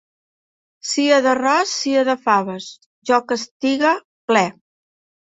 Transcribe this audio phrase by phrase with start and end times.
[0.91, 2.69] Sia d'arròs, sia de faves,
[3.09, 3.93] jo que estiga
[4.33, 4.43] ple.